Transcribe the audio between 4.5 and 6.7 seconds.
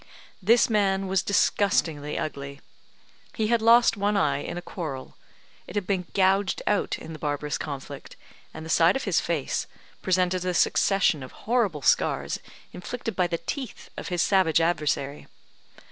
a quarrel. It had been gouged